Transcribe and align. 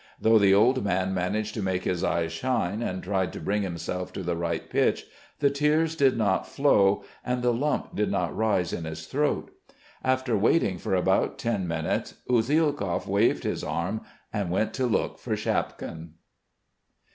Though 0.19 0.39
the 0.39 0.51
old 0.51 0.83
man 0.83 1.13
managed 1.13 1.53
to 1.53 1.61
make 1.61 1.83
his 1.83 2.03
eyes 2.03 2.31
shine, 2.31 2.81
and 2.81 3.03
tried 3.03 3.31
to 3.33 3.39
bring 3.39 3.61
himself 3.61 4.11
to 4.13 4.23
the 4.23 4.35
right 4.35 4.67
pitch, 4.67 5.05
the 5.41 5.51
tears 5.51 5.95
did 5.95 6.17
not 6.17 6.47
flow 6.47 7.03
and 7.23 7.43
the 7.43 7.53
lump 7.53 7.93
did 7.95 8.09
not 8.09 8.35
rise 8.35 8.73
in 8.73 8.85
his 8.85 9.05
throat.... 9.05 9.51
After 10.03 10.35
waiting 10.35 10.79
for 10.79 10.95
about 10.95 11.37
ten 11.37 11.67
minutes, 11.67 12.15
Usielkov 12.27 13.05
waved 13.05 13.43
his 13.43 13.63
arm 13.63 14.01
and 14.33 14.49
went 14.49 14.73
to 14.73 14.87
look 14.87 15.19
for 15.19 15.35
Shapkin. 15.35 16.13